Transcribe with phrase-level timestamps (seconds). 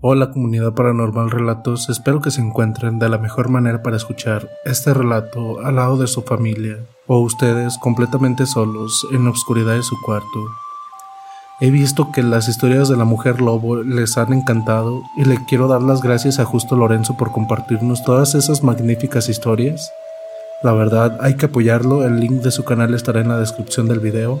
[0.00, 4.94] Hola comunidad paranormal relatos, espero que se encuentren de la mejor manera para escuchar este
[4.94, 6.78] relato al lado de su familia
[7.08, 10.46] o ustedes completamente solos en la oscuridad de su cuarto.
[11.60, 15.66] He visto que las historias de la mujer lobo les han encantado y le quiero
[15.66, 19.92] dar las gracias a Justo Lorenzo por compartirnos todas esas magníficas historias.
[20.62, 23.98] La verdad hay que apoyarlo, el link de su canal estará en la descripción del
[23.98, 24.38] video.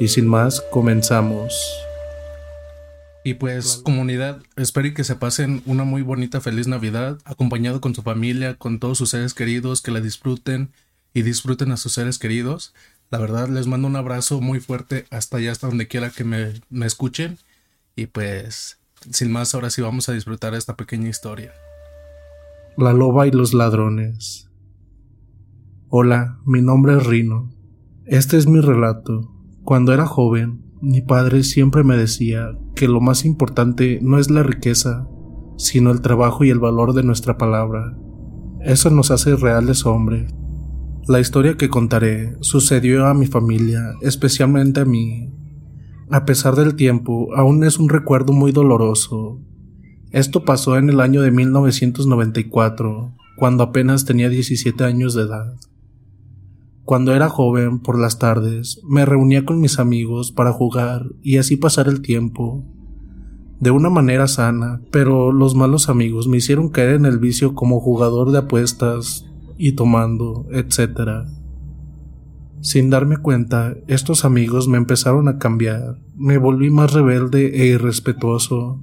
[0.00, 1.86] Y sin más, comenzamos.
[3.22, 8.02] Y pues comunidad, espero que se pasen una muy bonita feliz Navidad, acompañado con su
[8.02, 10.70] familia, con todos sus seres queridos, que la disfruten
[11.12, 12.74] y disfruten a sus seres queridos.
[13.10, 16.54] La verdad les mando un abrazo muy fuerte hasta allá, hasta donde quiera que me,
[16.70, 17.38] me escuchen.
[17.94, 18.78] Y pues,
[19.10, 21.52] sin más, ahora sí vamos a disfrutar esta pequeña historia.
[22.78, 24.48] La loba y los ladrones.
[25.88, 27.52] Hola, mi nombre es Rino.
[28.06, 29.30] Este es mi relato.
[29.62, 34.42] Cuando era joven, mi padre siempre me decía que lo más importante no es la
[34.42, 35.06] riqueza,
[35.58, 37.94] sino el trabajo y el valor de nuestra palabra.
[38.64, 40.32] Eso nos hace reales hombres.
[41.06, 45.30] La historia que contaré sucedió a mi familia, especialmente a mí.
[46.10, 49.38] A pesar del tiempo, aún es un recuerdo muy doloroso.
[50.10, 55.54] Esto pasó en el año de 1994, cuando apenas tenía 17 años de edad.
[56.90, 61.56] Cuando era joven, por las tardes, me reunía con mis amigos para jugar y así
[61.56, 62.64] pasar el tiempo.
[63.60, 67.78] De una manera sana, pero los malos amigos me hicieron caer en el vicio como
[67.78, 69.24] jugador de apuestas
[69.56, 71.28] y tomando, etc.
[72.60, 76.00] Sin darme cuenta, estos amigos me empezaron a cambiar.
[76.16, 78.80] Me volví más rebelde e irrespetuoso.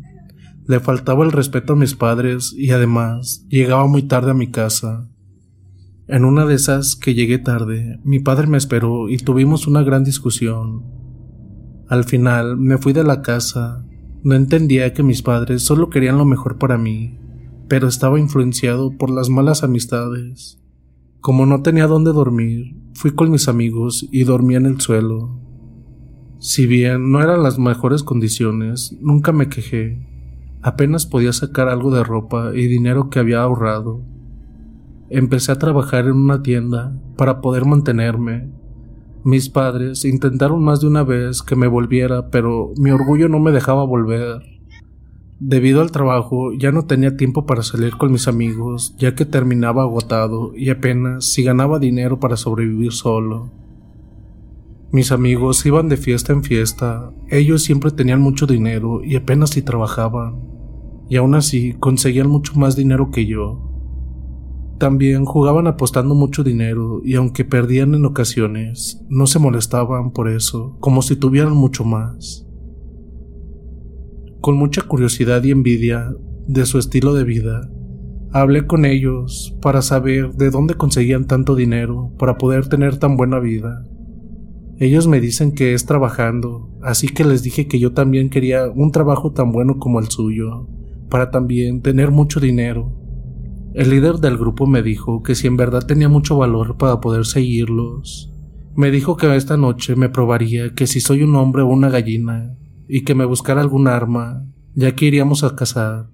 [0.66, 5.10] Le faltaba el respeto a mis padres y además llegaba muy tarde a mi casa.
[6.10, 10.06] En una de esas que llegué tarde, mi padre me esperó y tuvimos una gran
[10.06, 10.86] discusión.
[11.90, 13.86] Al final me fui de la casa.
[14.24, 17.20] No entendía que mis padres solo querían lo mejor para mí,
[17.68, 20.64] pero estaba influenciado por las malas amistades.
[21.20, 25.42] Como no tenía dónde dormir, fui con mis amigos y dormí en el suelo.
[26.40, 30.08] Si bien no eran las mejores condiciones, nunca me quejé.
[30.62, 34.06] Apenas podía sacar algo de ropa y dinero que había ahorrado.
[35.10, 38.50] Empecé a trabajar en una tienda para poder mantenerme.
[39.24, 43.52] Mis padres intentaron más de una vez que me volviera, pero mi orgullo no me
[43.52, 44.42] dejaba volver.
[45.40, 49.84] Debido al trabajo ya no tenía tiempo para salir con mis amigos, ya que terminaba
[49.84, 53.52] agotado y apenas si ganaba dinero para sobrevivir solo.
[54.92, 59.62] Mis amigos iban de fiesta en fiesta, ellos siempre tenían mucho dinero y apenas si
[59.62, 60.42] trabajaban,
[61.08, 63.77] y aún así conseguían mucho más dinero que yo.
[64.78, 70.78] También jugaban apostando mucho dinero y aunque perdían en ocasiones, no se molestaban por eso,
[70.80, 72.48] como si tuvieran mucho más
[74.48, 76.16] con mucha curiosidad y envidia
[76.48, 77.70] de su estilo de vida.
[78.32, 83.40] Hablé con ellos para saber de dónde conseguían tanto dinero para poder tener tan buena
[83.40, 83.86] vida.
[84.80, 88.92] Ellos me dicen que es trabajando, así que les dije que yo también quería un
[88.92, 90.70] trabajo tan bueno como el suyo,
[91.10, 92.94] para también tener mucho dinero.
[93.78, 97.28] El líder del grupo me dijo que si en verdad tenía mucho valor para poder
[97.28, 98.34] seguirlos,
[98.76, 102.58] me dijo que esta noche me probaría que si soy un hombre o una gallina,
[102.88, 106.10] y que me buscara algún arma, ya que iríamos a cazar.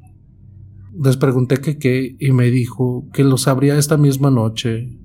[1.02, 5.00] Les pregunté que qué y me dijo que lo sabría esta misma noche.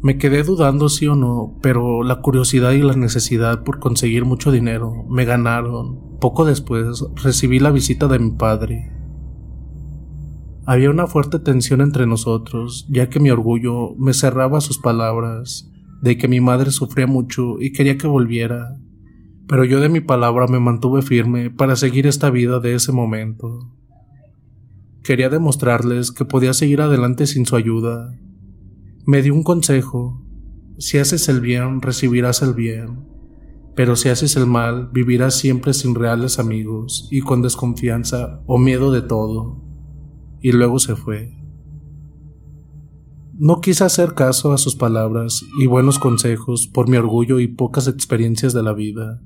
[0.00, 4.50] Me quedé dudando sí o no, pero la curiosidad y la necesidad por conseguir mucho
[4.50, 6.16] dinero me ganaron.
[6.20, 8.99] Poco después recibí la visita de mi padre.
[10.70, 15.68] Había una fuerte tensión entre nosotros, ya que mi orgullo me cerraba sus palabras
[16.00, 18.78] de que mi madre sufría mucho y quería que volviera
[19.50, 23.68] pero yo de mi palabra me mantuve firme para seguir esta vida de ese momento.
[25.02, 28.16] Quería demostrarles que podía seguir adelante sin su ayuda.
[29.06, 30.24] Me dio un consejo.
[30.78, 33.08] Si haces el bien, recibirás el bien.
[33.74, 38.92] Pero si haces el mal, vivirás siempre sin reales amigos y con desconfianza o miedo
[38.92, 39.69] de todo.
[40.40, 41.36] Y luego se fue.
[43.38, 47.88] No quise hacer caso a sus palabras y buenos consejos por mi orgullo y pocas
[47.88, 49.22] experiencias de la vida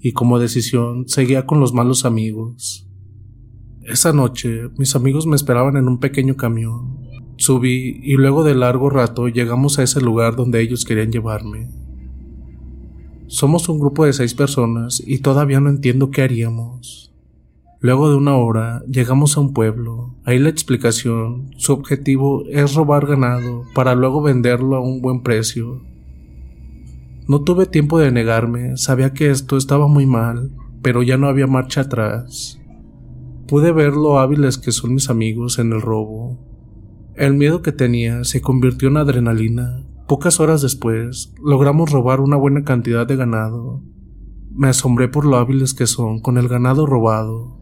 [0.00, 2.88] y como decisión seguía con los malos amigos.
[3.82, 7.00] Esa noche mis amigos me esperaban en un pequeño camión.
[7.38, 11.68] Subí y luego de largo rato llegamos a ese lugar donde ellos querían llevarme.
[13.26, 17.05] Somos un grupo de seis personas y todavía no entiendo qué haríamos.
[17.86, 20.16] Luego de una hora llegamos a un pueblo.
[20.24, 25.82] Ahí la explicación, su objetivo es robar ganado para luego venderlo a un buen precio
[27.28, 31.48] no tuve tiempo de negarme, sabía que esto estaba muy mal, pero ya no había
[31.48, 32.60] marcha atrás.
[33.48, 36.38] Pude ver lo hábiles que son mis amigos en el robo.
[37.16, 39.84] El miedo que tenía se convirtió en adrenalina.
[40.06, 43.82] Pocas horas después, logramos robar una buena cantidad de ganado.
[44.52, 47.55] Me asombré por lo hábiles que son con el ganado robado.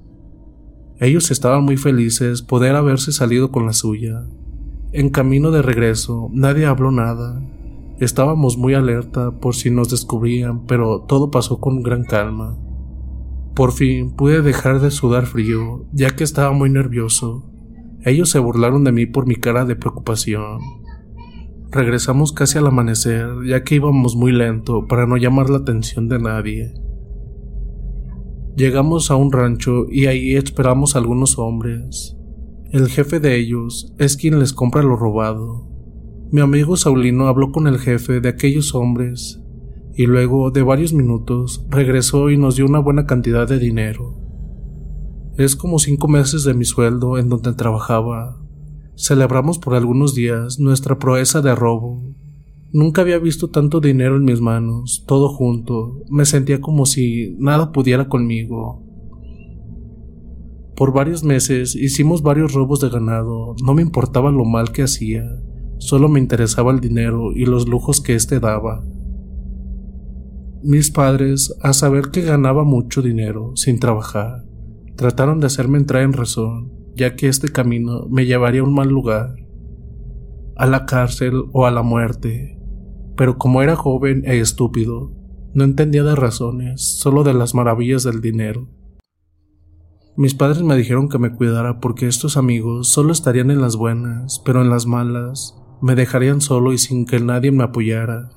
[1.00, 4.26] Ellos estaban muy felices poder haberse salido con la suya.
[4.92, 7.42] En camino de regreso, nadie habló nada.
[7.98, 12.56] Estábamos muy alerta por si nos descubrían, pero todo pasó con gran calma.
[13.54, 17.44] Por fin pude dejar de sudar frío, ya que estaba muy nervioso.
[18.04, 20.58] Ellos se burlaron de mí por mi cara de preocupación.
[21.70, 26.20] Regresamos casi al amanecer, ya que íbamos muy lento para no llamar la atención de
[26.20, 26.74] nadie.
[28.56, 32.16] Llegamos a un rancho y ahí esperamos a algunos hombres.
[32.70, 35.68] El jefe de ellos es quien les compra lo robado.
[36.30, 39.40] Mi amigo Saulino habló con el jefe de aquellos hombres
[39.96, 44.20] y luego de varios minutos regresó y nos dio una buena cantidad de dinero.
[45.36, 48.40] Es como cinco meses de mi sueldo en donde trabajaba.
[48.96, 52.14] Celebramos por algunos días nuestra proeza de robo.
[52.74, 56.02] Nunca había visto tanto dinero en mis manos, todo junto.
[56.10, 58.82] Me sentía como si nada pudiera conmigo.
[60.74, 65.22] Por varios meses hicimos varios robos de ganado, no me importaba lo mal que hacía.
[65.78, 68.84] Solo me interesaba el dinero y los lujos que éste daba.
[70.64, 74.46] Mis padres, a saber que ganaba mucho dinero sin trabajar,
[74.96, 78.88] trataron de hacerme entrar en razón, ya que este camino me llevaría a un mal
[78.88, 79.36] lugar,
[80.56, 82.54] a la cárcel o a la muerte.
[83.16, 85.12] Pero como era joven e estúpido,
[85.54, 88.68] no entendía de razones, solo de las maravillas del dinero.
[90.16, 94.40] Mis padres me dijeron que me cuidara porque estos amigos solo estarían en las buenas,
[94.44, 98.30] pero en las malas me dejarían solo y sin que nadie me apoyara.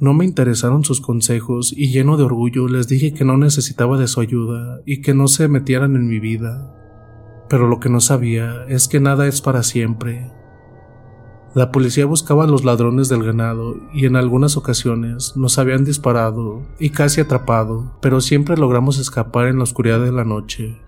[0.00, 4.06] No me interesaron sus consejos y lleno de orgullo les dije que no necesitaba de
[4.06, 6.74] su ayuda y que no se metieran en mi vida.
[7.48, 10.30] Pero lo que no sabía es que nada es para siempre.
[11.58, 16.62] La policía buscaba a los ladrones del ganado y en algunas ocasiones nos habían disparado
[16.78, 20.78] y casi atrapado, pero siempre logramos escapar en la oscuridad de la noche.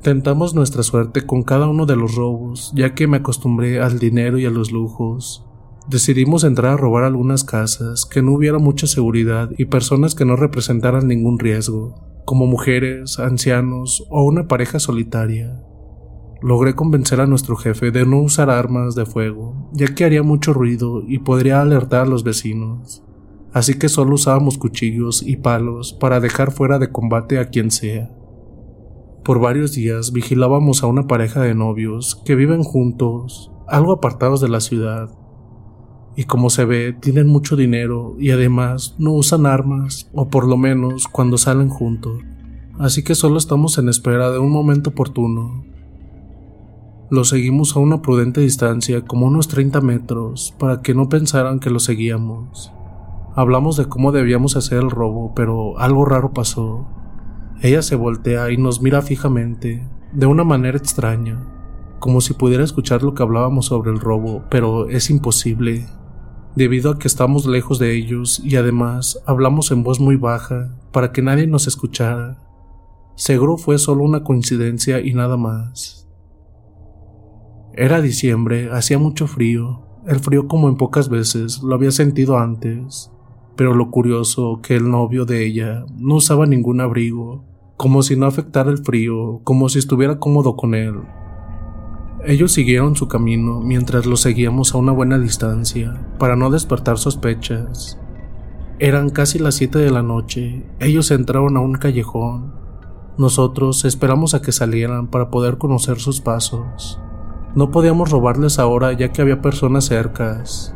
[0.00, 4.38] Tentamos nuestra suerte con cada uno de los robos, ya que me acostumbré al dinero
[4.38, 5.44] y a los lujos.
[5.88, 10.36] Decidimos entrar a robar algunas casas, que no hubiera mucha seguridad y personas que no
[10.36, 15.60] representaran ningún riesgo, como mujeres, ancianos o una pareja solitaria.
[16.42, 20.52] Logré convencer a nuestro jefe de no usar armas de fuego, ya que haría mucho
[20.52, 23.04] ruido y podría alertar a los vecinos.
[23.52, 28.10] Así que solo usábamos cuchillos y palos para dejar fuera de combate a quien sea.
[29.22, 34.48] Por varios días vigilábamos a una pareja de novios que viven juntos, algo apartados de
[34.48, 35.10] la ciudad.
[36.16, 40.56] Y como se ve, tienen mucho dinero y además no usan armas, o por lo
[40.56, 42.20] menos cuando salen juntos.
[42.80, 45.71] Así que solo estamos en espera de un momento oportuno.
[47.12, 51.68] Lo seguimos a una prudente distancia, como unos 30 metros, para que no pensaran que
[51.68, 52.72] lo seguíamos.
[53.34, 56.86] Hablamos de cómo debíamos hacer el robo, pero algo raro pasó.
[57.60, 61.46] Ella se voltea y nos mira fijamente, de una manera extraña,
[61.98, 65.88] como si pudiera escuchar lo que hablábamos sobre el robo, pero es imposible,
[66.56, 71.12] debido a que estamos lejos de ellos y además hablamos en voz muy baja para
[71.12, 72.38] que nadie nos escuchara.
[73.16, 76.01] Seguro fue solo una coincidencia y nada más.
[77.74, 83.10] Era diciembre, hacía mucho frío, el frío como en pocas veces lo había sentido antes,
[83.56, 87.44] pero lo curioso que el novio de ella no usaba ningún abrigo
[87.76, 91.00] como si no afectara el frío, como si estuviera cómodo con él.
[92.24, 97.98] Ellos siguieron su camino mientras los seguíamos a una buena distancia, para no despertar sospechas.
[98.78, 102.54] Eran casi las 7 de la noche, ellos entraron a un callejón.
[103.18, 107.00] Nosotros esperamos a que salieran para poder conocer sus pasos.
[107.54, 110.74] No podíamos robarles ahora ya que había personas cercas.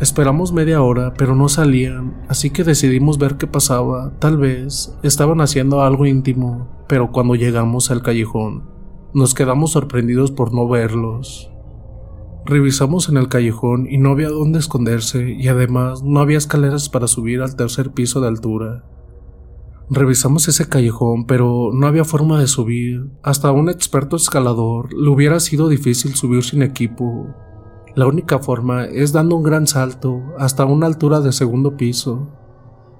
[0.00, 4.12] Esperamos media hora, pero no salían, así que decidimos ver qué pasaba.
[4.18, 8.64] Tal vez estaban haciendo algo íntimo, pero cuando llegamos al callejón,
[9.12, 11.50] nos quedamos sorprendidos por no verlos.
[12.46, 17.06] Revisamos en el callejón y no había dónde esconderse y además no había escaleras para
[17.06, 18.84] subir al tercer piso de altura.
[19.90, 23.10] Revisamos ese callejón, pero no había forma de subir.
[23.22, 27.34] Hasta un experto escalador le hubiera sido difícil subir sin equipo,
[27.94, 32.28] la única forma es dando un gran salto hasta una altura de segundo piso.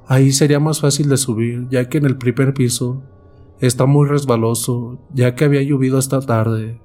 [0.06, 3.02] Ahí sería más fácil de subir, ya que en el primer piso
[3.58, 6.80] está muy resbaloso, ya que había llovido esta tarde.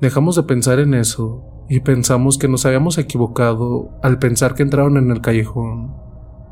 [0.00, 4.96] Dejamos de pensar en eso y pensamos que nos habíamos equivocado al pensar que entraron
[4.96, 5.92] en el callejón.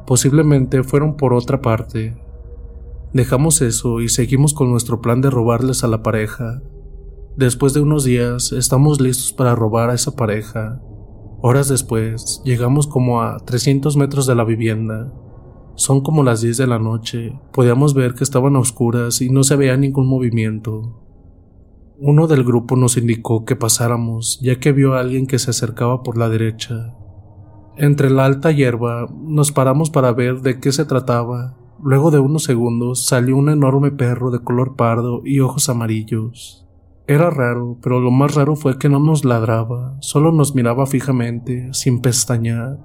[0.08, 2.16] Posiblemente fueron por otra parte.
[3.18, 6.62] Dejamos eso y seguimos con nuestro plan de robarles a la pareja,
[7.36, 10.80] Después de unos días, estamos listos para robar a esa pareja.
[11.42, 15.12] Horas después, llegamos como a 300 metros de la vivienda.
[15.74, 17.36] Son como las 10 de la noche.
[17.52, 21.02] Podíamos ver que estaban a oscuras y no se veía ningún movimiento.
[21.98, 26.04] Uno del grupo nos indicó que pasáramos, ya que vio a alguien que se acercaba
[26.04, 26.94] por la derecha.
[27.76, 31.56] Entre la alta hierba, nos paramos para ver de qué se trataba.
[31.82, 36.66] Luego de unos segundos salió un enorme perro de color pardo y ojos amarillos.
[37.06, 41.72] Era raro, pero lo más raro fue que no nos ladraba, solo nos miraba fijamente,
[41.72, 42.78] sin pestañear.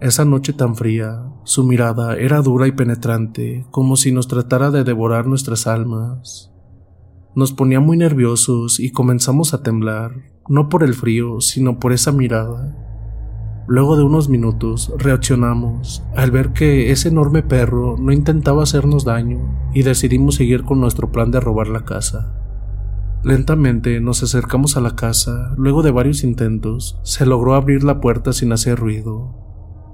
[0.00, 4.82] Esa noche tan fría, su mirada era dura y penetrante, como si nos tratara de
[4.82, 6.52] devorar nuestras almas.
[7.36, 10.12] Nos ponía muy nerviosos y comenzamos a temblar,
[10.48, 12.91] no por el frío, sino por esa mirada.
[13.72, 19.70] Luego de unos minutos reaccionamos al ver que ese enorme perro no intentaba hacernos daño
[19.72, 22.34] y decidimos seguir con nuestro plan de robar la casa.
[23.24, 25.54] Lentamente nos acercamos a la casa.
[25.56, 29.34] Luego de varios intentos, se logró abrir la puerta sin hacer ruido.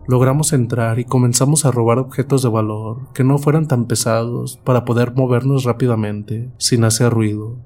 [0.08, 4.84] Logramos entrar y comenzamos a robar objetos de valor que no fueran tan pesados para
[4.84, 7.60] poder movernos rápidamente, sin hacer ruido.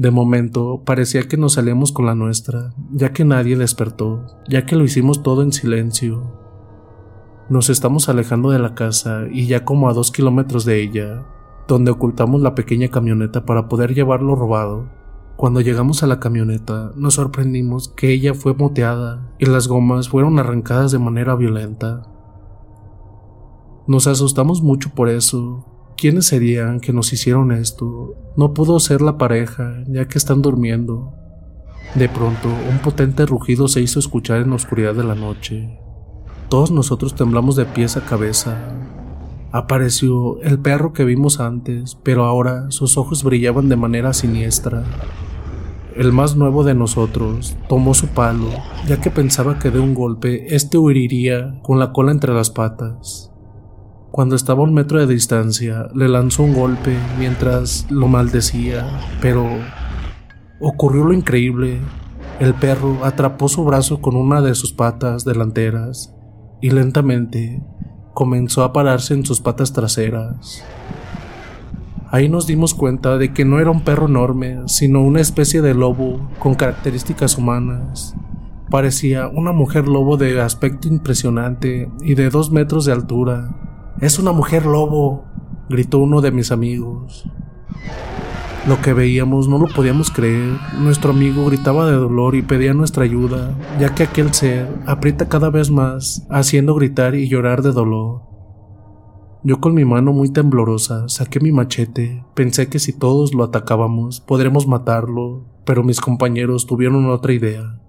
[0.00, 4.74] De momento parecía que nos salíamos con la nuestra, ya que nadie despertó, ya que
[4.74, 6.22] lo hicimos todo en silencio.
[7.50, 11.26] Nos estamos alejando de la casa y ya como a dos kilómetros de ella,
[11.68, 14.88] donde ocultamos la pequeña camioneta para poder llevarlo robado.
[15.36, 20.38] Cuando llegamos a la camioneta, nos sorprendimos que ella fue moteada y las gomas fueron
[20.38, 22.04] arrancadas de manera violenta.
[23.86, 25.66] Nos asustamos mucho por eso.
[26.00, 28.14] ¿Quiénes serían que nos hicieron esto?
[28.34, 31.12] No pudo ser la pareja, ya que están durmiendo.
[31.94, 35.78] De pronto, un potente rugido se hizo escuchar en la oscuridad de la noche.
[36.48, 38.56] Todos nosotros temblamos de pies a cabeza,
[39.52, 44.84] Apareció el perro que vimos antes, pero ahora sus ojos brillaban de manera siniestra.
[45.96, 48.48] el más nuevo de nosotros, tomó su palo,
[48.86, 53.29] ya que pensaba que de un golpe éste huiría con la cola entre las patas.
[54.10, 58.84] Cuando estaba a un metro de distancia, le lanzó un golpe mientras lo maldecía,
[59.20, 59.46] pero
[60.58, 61.78] ocurrió lo increíble.
[62.40, 66.12] El perro atrapó su brazo con una de sus patas delanteras
[66.60, 67.62] y lentamente
[68.12, 70.64] comenzó a pararse en sus patas traseras.
[72.10, 75.74] Ahí nos dimos cuenta de que no era un perro enorme, sino una especie de
[75.74, 78.16] lobo con características humanas.
[78.70, 83.59] Parecía una mujer lobo de aspecto impresionante y de dos metros de altura.
[84.00, 85.24] Es una mujer lobo,
[85.68, 87.26] gritó uno de mis amigos.
[88.66, 90.58] Lo que veíamos no lo podíamos creer.
[90.78, 95.50] Nuestro amigo gritaba de dolor y pedía nuestra ayuda, ya que aquel ser aprieta cada
[95.50, 98.22] vez más, haciendo gritar y llorar de dolor.
[99.42, 104.20] Yo con mi mano muy temblorosa saqué mi machete, pensé que si todos lo atacábamos
[104.20, 107.80] podremos matarlo, pero mis compañeros tuvieron otra idea.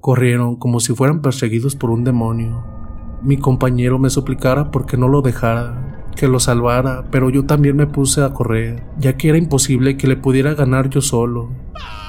[0.00, 2.79] Corrieron como si fueran perseguidos por un demonio.
[3.22, 7.86] Mi compañero me suplicara porque no lo dejara, que lo salvara, pero yo también me
[7.86, 11.50] puse a correr, ya que era imposible que le pudiera ganar yo solo.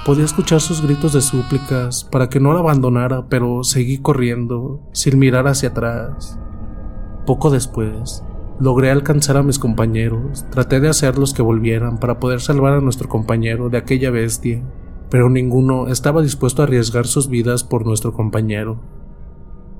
[0.06, 5.18] Podía escuchar sus gritos de súplicas para que no la abandonara, pero seguí corriendo, sin
[5.18, 6.38] mirar hacia atrás.
[7.26, 8.24] Poco después,
[8.62, 13.08] Logré alcanzar a mis compañeros, traté de hacerlos que volvieran para poder salvar a nuestro
[13.08, 14.62] compañero de aquella bestia,
[15.10, 18.78] pero ninguno estaba dispuesto a arriesgar sus vidas por nuestro compañero.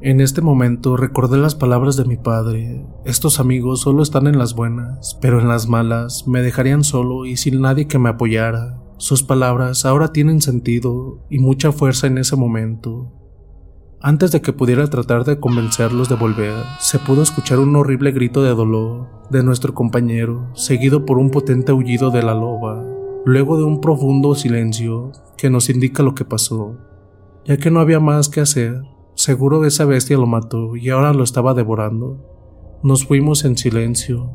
[0.05, 2.85] En este momento recordé las palabras de mi padre.
[3.05, 7.37] Estos amigos solo están en las buenas, pero en las malas me dejarían solo y
[7.37, 8.81] sin nadie que me apoyara.
[8.97, 13.13] Sus palabras ahora tienen sentido y mucha fuerza en ese momento.
[14.01, 18.43] Antes de que pudiera tratar de convencerlos de volver, se pudo escuchar un horrible grito
[18.43, 22.85] de dolor de nuestro compañero, seguido por un potente aullido de la loba,
[23.25, 26.77] luego de un profundo silencio que nos indica lo que pasó.
[27.45, 28.83] Ya que no había más que hacer,
[29.15, 32.81] seguro esa bestia lo mató y ahora lo estaba devorando.
[32.83, 34.31] Nos fuimos en silencio.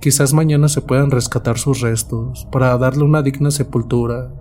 [0.00, 4.32] Quizás mañana se puedan rescatar sus restos para darle una digna sepultura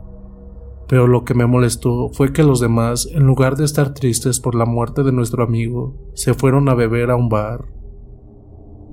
[0.88, 4.56] pero lo que me molestó fue que los demás, en lugar de estar tristes por
[4.56, 7.66] la muerte de nuestro amigo, se fueron a beber a un bar.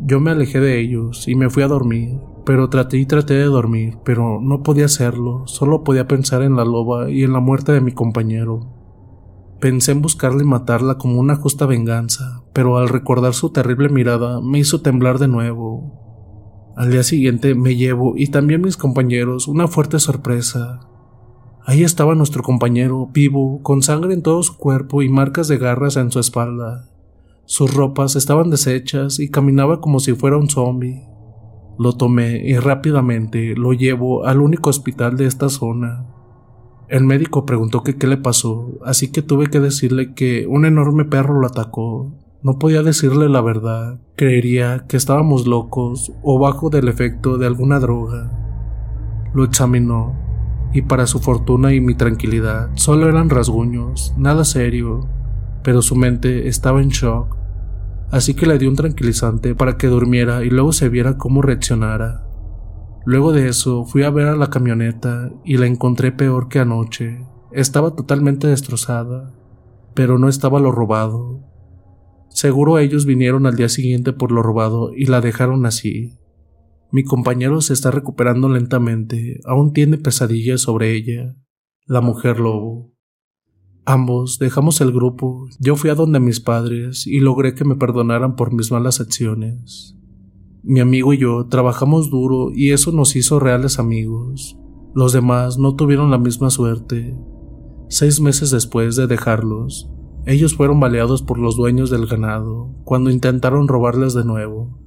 [0.01, 3.45] Yo me alejé de ellos y me fui a dormir, pero traté y traté de
[3.45, 7.71] dormir, pero no podía hacerlo, solo podía pensar en la loba y en la muerte
[7.71, 8.84] de mi compañero.
[9.65, 14.43] Pensé en buscarla y matarla como una justa venganza, pero al recordar su terrible mirada
[14.43, 16.75] me hizo temblar de nuevo.
[16.77, 20.81] Al día siguiente me llevo, y también mis compañeros, una fuerte sorpresa.
[21.65, 25.97] Ahí estaba nuestro compañero, vivo, con sangre en todo su cuerpo y marcas de garras
[25.97, 26.91] en su espalda.
[27.47, 31.09] Sus ropas estaban deshechas y caminaba como si fuera un zombie.
[31.79, 36.14] Lo tomé y rápidamente lo llevo al único hospital de esta zona.
[36.95, 41.05] El médico preguntó que qué le pasó, así que tuve que decirle que un enorme
[41.05, 42.13] perro lo atacó.
[42.41, 47.81] No podía decirle la verdad, creería que estábamos locos o bajo del efecto de alguna
[47.81, 48.31] droga.
[49.35, 50.15] Lo examinó
[50.73, 55.09] y para su fortuna y mi tranquilidad solo eran rasguños, nada serio,
[55.65, 57.37] pero su mente estaba en shock,
[58.13, 62.23] así que le di un tranquilizante para que durmiera y luego se viera cómo reaccionara.
[63.07, 67.27] Luego de eso fui a ver a la camioneta y la encontré peor que anoche.
[67.53, 69.35] Estaba totalmente destrozada,
[69.95, 71.41] pero no estaba lo robado.
[72.31, 76.19] Seguro ellos vinieron al día siguiente por lo robado y la dejaron así.
[76.91, 81.37] Mi compañero se está recuperando lentamente, aún tiene pesadillas sobre ella,
[81.87, 82.93] la mujer lobo.
[83.85, 88.35] Ambos dejamos el grupo, yo fui a donde mis padres y logré que me perdonaran
[88.35, 89.99] por mis malas acciones.
[90.65, 94.59] Mi amigo y yo trabajamos duro y eso nos hizo reales amigos.
[94.95, 97.17] Los demás no tuvieron la misma suerte.
[97.89, 99.91] Seis meses después de dejarlos,
[100.27, 104.85] ellos fueron baleados por los dueños del ganado cuando intentaron robarles de nuevo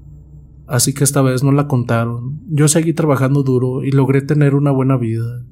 [0.67, 2.41] así que esta vez no la contaron.
[2.49, 5.45] Yo seguí trabajando duro y logré tener una buena vida.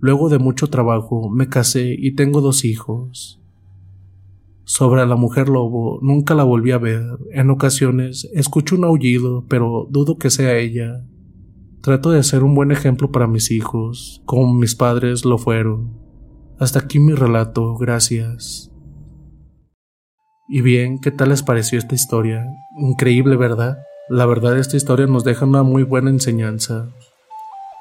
[0.00, 3.37] Luego de mucho trabajo me casé y tengo dos hijos.
[4.68, 7.02] Sobre la mujer lobo nunca la volví a ver.
[7.32, 11.06] En ocasiones escucho un aullido, pero dudo que sea ella.
[11.80, 15.98] Trato de ser un buen ejemplo para mis hijos, como mis padres lo fueron.
[16.58, 18.70] Hasta aquí mi relato, gracias.
[20.50, 22.44] Y bien, ¿qué tal les pareció esta historia?
[22.78, 23.78] Increíble, ¿verdad?
[24.10, 26.90] La verdad esta historia nos deja una muy buena enseñanza,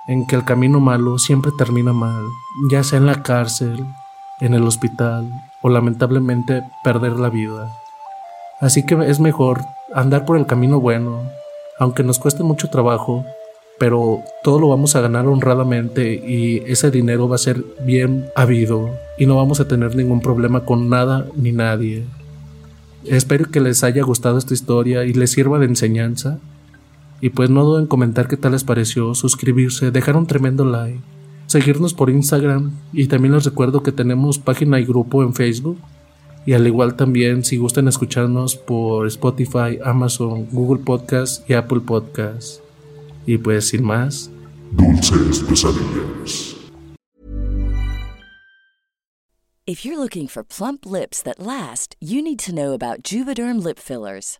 [0.07, 2.23] en que el camino malo siempre termina mal,
[2.71, 3.85] ya sea en la cárcel,
[4.39, 5.29] en el hospital
[5.61, 7.71] o lamentablemente perder la vida.
[8.59, 9.61] Así que es mejor
[9.93, 11.21] andar por el camino bueno,
[11.79, 13.25] aunque nos cueste mucho trabajo,
[13.79, 18.89] pero todo lo vamos a ganar honradamente y ese dinero va a ser bien habido
[19.17, 22.05] y no vamos a tener ningún problema con nada ni nadie.
[23.05, 26.39] Espero que les haya gustado esta historia y les sirva de enseñanza.
[27.21, 30.99] Y pues no duden en comentar qué tal les pareció, suscribirse, dejar un tremendo like,
[31.47, 35.79] seguirnos por Instagram y también les recuerdo que tenemos página y grupo en Facebook.
[36.45, 42.61] Y al igual también si gustan escucharnos por Spotify, Amazon, Google Podcast y Apple Podcast.
[43.25, 44.29] Y pues sin más,
[44.71, 46.53] dulces pesadillas.
[49.65, 53.77] If you're looking for plump lips that last, you need to know about Juvederm lip
[53.77, 54.39] fillers.